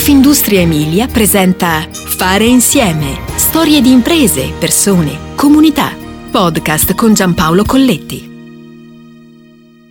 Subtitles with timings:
[0.00, 3.20] Confindustria Emilia presenta Fare insieme.
[3.36, 5.94] Storie di imprese, persone, comunità.
[6.30, 8.26] Podcast con Giampaolo Colletti.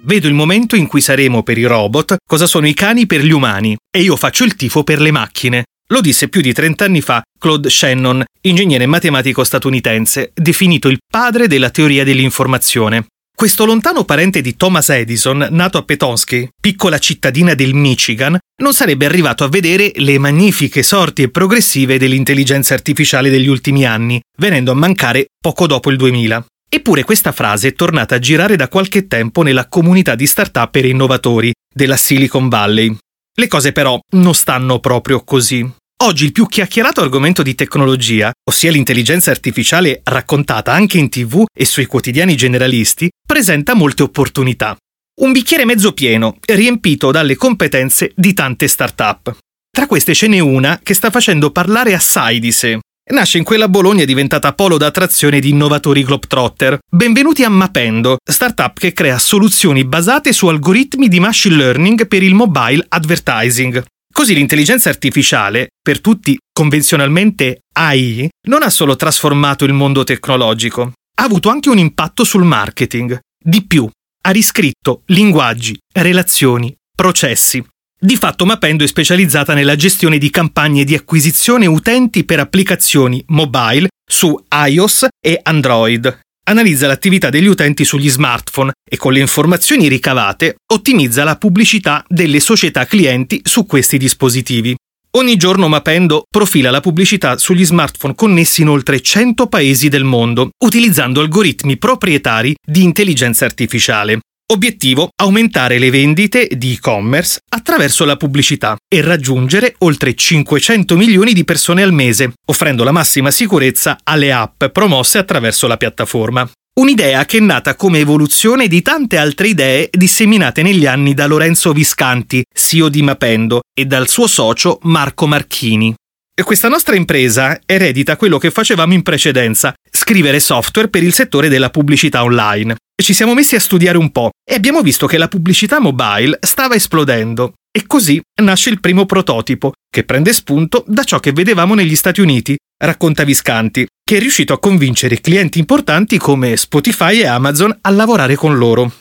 [0.01, 3.29] Vedo il momento in cui saremo per i robot cosa sono i cani per gli
[3.29, 5.65] umani e io faccio il tifo per le macchine.
[5.89, 11.47] Lo disse più di 30 anni fa Claude Shannon, ingegnere matematico statunitense, definito il padre
[11.47, 13.05] della teoria dell'informazione.
[13.39, 19.05] Questo lontano parente di Thomas Edison, nato a Petonsky, piccola cittadina del Michigan, non sarebbe
[19.05, 24.75] arrivato a vedere le magnifiche sorti e progressive dell'intelligenza artificiale degli ultimi anni, venendo a
[24.75, 26.45] mancare poco dopo il 2000.
[26.69, 30.89] Eppure questa frase è tornata a girare da qualche tempo nella comunità di start-up e
[30.89, 32.93] innovatori della Silicon Valley.
[33.33, 35.65] Le cose però non stanno proprio così.
[36.01, 41.65] Oggi il più chiacchierato argomento di tecnologia, ossia l'intelligenza artificiale raccontata anche in tv e
[41.65, 44.77] sui quotidiani generalisti, presenta molte opportunità.
[45.19, 49.37] Un bicchiere mezzo pieno, riempito dalle competenze di tante start-up.
[49.69, 52.79] Tra queste ce n'è una che sta facendo parlare assai di sé.
[53.11, 56.79] Nasce in quella Bologna diventata polo d'attrazione di innovatori globetrotter.
[56.89, 62.35] Benvenuti a Mapendo, startup che crea soluzioni basate su algoritmi di machine learning per il
[62.35, 63.83] mobile advertising.
[64.19, 71.23] Così l'intelligenza artificiale, per tutti convenzionalmente AI, non ha solo trasformato il mondo tecnologico, ha
[71.23, 73.17] avuto anche un impatto sul marketing.
[73.41, 73.89] Di più,
[74.23, 77.65] ha riscritto linguaggi, relazioni, processi.
[77.97, 83.87] Di fatto Mapendo è specializzata nella gestione di campagne di acquisizione utenti per applicazioni mobile
[84.05, 86.19] su iOS e Android
[86.49, 92.39] analizza l'attività degli utenti sugli smartphone e con le informazioni ricavate ottimizza la pubblicità delle
[92.39, 94.75] società clienti su questi dispositivi.
[95.11, 100.49] Ogni giorno Mapendo profila la pubblicità sugli smartphone connessi in oltre 100 paesi del mondo,
[100.63, 104.19] utilizzando algoritmi proprietari di intelligenza artificiale.
[104.51, 111.45] Obiettivo aumentare le vendite di e-commerce attraverso la pubblicità e raggiungere oltre 500 milioni di
[111.45, 116.49] persone al mese, offrendo la massima sicurezza alle app promosse attraverso la piattaforma.
[116.79, 121.71] Un'idea che è nata come evoluzione di tante altre idee disseminate negli anni da Lorenzo
[121.71, 125.93] Viscanti, CEO di Mapendo, e dal suo socio Marco Marchini.
[126.41, 131.69] Questa nostra impresa eredita quello che facevamo in precedenza, scrivere software per il settore della
[131.69, 132.77] pubblicità online.
[132.95, 136.75] Ci siamo messi a studiare un po' e abbiamo visto che la pubblicità mobile stava
[136.75, 137.55] esplodendo.
[137.69, 142.21] E così nasce il primo prototipo, che prende spunto da ciò che vedevamo negli Stati
[142.21, 147.89] Uniti, racconta Viscanti, che è riuscito a convincere clienti importanti come Spotify e Amazon a
[147.89, 148.91] lavorare con loro.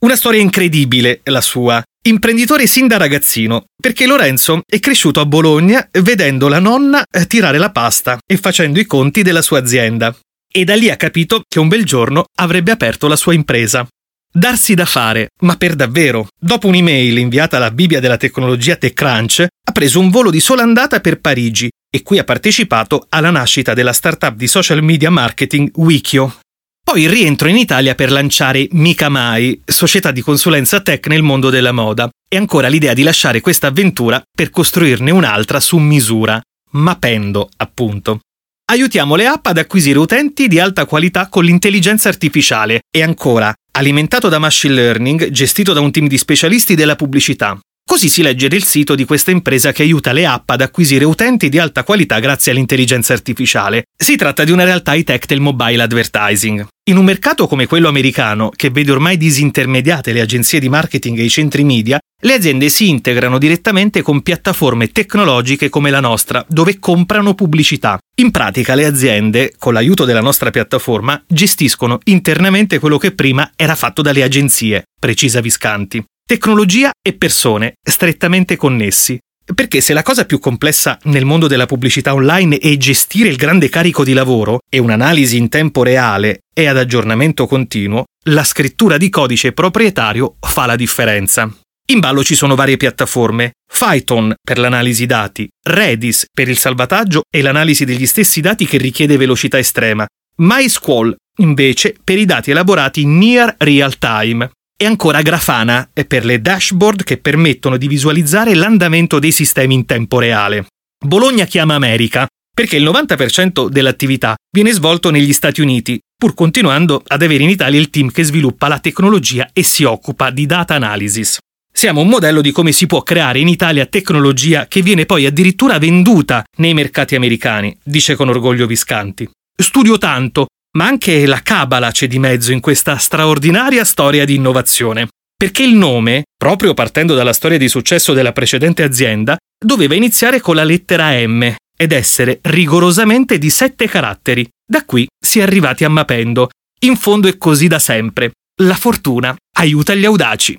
[0.00, 1.82] Una storia incredibile, la sua.
[2.06, 7.58] Imprenditore sin da ragazzino, perché Lorenzo è cresciuto a Bologna vedendo la nonna eh, tirare
[7.58, 10.14] la pasta e facendo i conti della sua azienda.
[10.56, 13.86] E da lì ha capito che un bel giorno avrebbe aperto la sua impresa.
[14.32, 16.28] Darsi da fare, ma per davvero.
[16.34, 21.00] Dopo un'email inviata alla Bibbia della tecnologia TechCrunch, ha preso un volo di sola andata
[21.00, 26.38] per Parigi e qui ha partecipato alla nascita della startup di social media marketing Wikio.
[26.82, 31.72] Poi rientro in Italia per lanciare Mica Mai, società di consulenza tech nel mondo della
[31.72, 36.40] moda, e ancora l'idea di lasciare questa avventura per costruirne un'altra su misura,
[36.70, 38.20] Mapendo, appunto.
[38.68, 44.28] Aiutiamo le app ad acquisire utenti di alta qualità con l'intelligenza artificiale e ancora, alimentato
[44.28, 47.56] da machine learning, gestito da un team di specialisti della pubblicità.
[47.88, 51.48] Così si legge del sito di questa impresa che aiuta le app ad acquisire utenti
[51.48, 53.84] di alta qualità grazie all'intelligenza artificiale.
[53.96, 56.66] Si tratta di una realtà high-tech del mobile advertising.
[56.88, 61.24] In un mercato come quello americano, che vede ormai disintermediate le agenzie di marketing e
[61.24, 66.78] i centri media, le aziende si integrano direttamente con piattaforme tecnologiche come la nostra, dove
[66.80, 67.98] comprano pubblicità.
[68.20, 73.76] In pratica le aziende, con l'aiuto della nostra piattaforma, gestiscono internamente quello che prima era
[73.76, 76.02] fatto dalle agenzie, precisa Viscanti.
[76.26, 79.18] Tecnologia e persone strettamente connessi.
[79.54, 83.68] Perché se la cosa più complessa nel mondo della pubblicità online è gestire il grande
[83.68, 89.08] carico di lavoro e un'analisi in tempo reale e ad aggiornamento continuo, la scrittura di
[89.10, 91.48] codice proprietario fa la differenza.
[91.88, 97.42] In ballo ci sono varie piattaforme, Python per l'analisi dati, Redis per il salvataggio e
[97.42, 100.04] l'analisi degli stessi dati che richiede velocità estrema,
[100.38, 106.40] MySQL invece per i dati elaborati in near real time e ancora Grafana per le
[106.40, 110.66] dashboard che permettono di visualizzare l'andamento dei sistemi in tempo reale.
[111.04, 117.22] Bologna chiama America perché il 90% dell'attività viene svolto negli Stati Uniti, pur continuando ad
[117.22, 121.38] avere in Italia il team che sviluppa la tecnologia e si occupa di data analysis.
[121.78, 125.78] Siamo un modello di come si può creare in Italia tecnologia che viene poi addirittura
[125.78, 129.28] venduta nei mercati americani, dice con orgoglio Viscanti.
[129.54, 130.46] Studio tanto,
[130.78, 135.08] ma anche la cabala c'è di mezzo in questa straordinaria storia di innovazione.
[135.36, 140.54] Perché il nome, proprio partendo dalla storia di successo della precedente azienda, doveva iniziare con
[140.54, 144.48] la lettera M ed essere rigorosamente di sette caratteri.
[144.66, 146.48] Da qui si è arrivati a Mapendo.
[146.84, 148.30] In fondo è così da sempre.
[148.62, 150.58] La fortuna aiuta gli audaci.